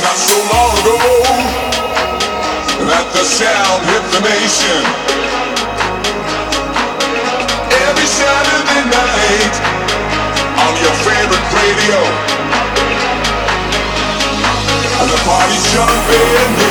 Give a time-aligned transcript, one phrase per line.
[0.00, 0.98] Not so long ago
[2.86, 4.80] that the sound hit the nation.
[7.82, 9.54] Every Saturday night
[10.62, 11.98] on your favorite radio.
[15.02, 16.67] And the party's jumping.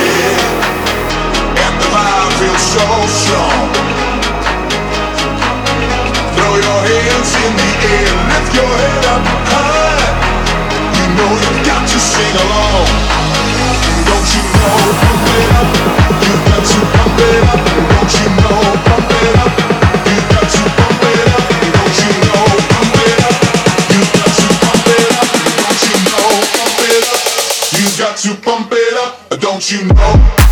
[29.58, 30.47] don't you know?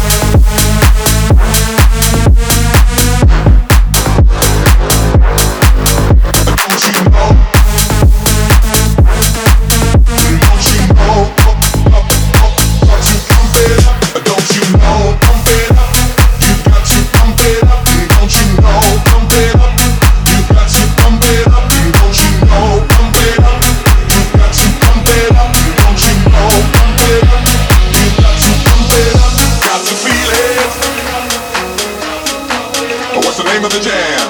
[33.56, 34.28] name of the jam.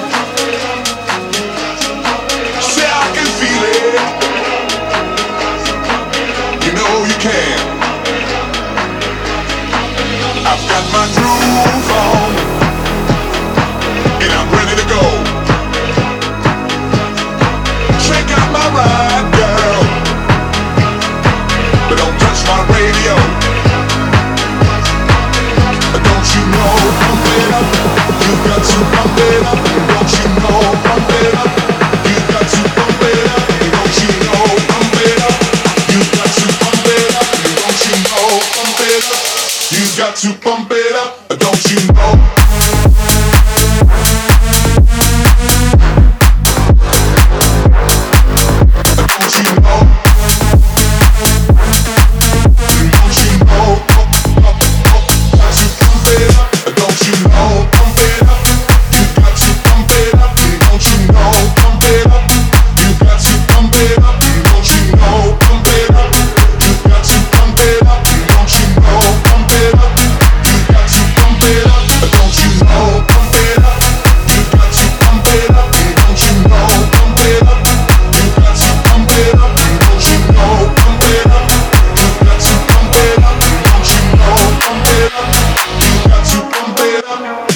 [2.61, 3.93] Say I can feel it.
[6.63, 7.59] You know you can.
[10.47, 12.31] I've got my groove on,
[14.23, 15.03] and I'm ready to go.
[18.07, 19.83] Check out my ride, girl,
[21.89, 23.36] but don't touch my radio.
[40.23, 41.86] you pump it up, don't you?
[87.19, 87.46] Lord.